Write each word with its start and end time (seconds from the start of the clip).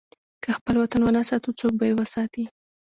که 0.43 0.49
خپل 0.57 0.75
وطن 0.77 1.01
ونه 1.03 1.21
ساتو، 1.29 1.49
څوک 1.59 1.73
به 1.79 1.85
یې 1.89 1.93
وساتي؟ 1.97 2.43